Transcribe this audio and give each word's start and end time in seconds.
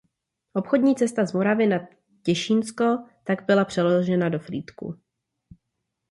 Obchodní 0.53 0.95
cesta 0.95 1.25
z 1.25 1.33
Moravy 1.33 1.67
na 1.67 1.87
Těšínsko 2.23 2.85
tak 3.23 3.45
byla 3.45 3.65
přeložena 3.65 4.29
do 4.29 4.39
Frýdku. 4.39 4.99